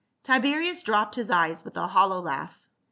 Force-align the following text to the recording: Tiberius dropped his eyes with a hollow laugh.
Tiberius 0.23 0.81
dropped 0.81 1.13
his 1.13 1.29
eyes 1.29 1.63
with 1.63 1.77
a 1.77 1.85
hollow 1.85 2.19
laugh. 2.19 2.67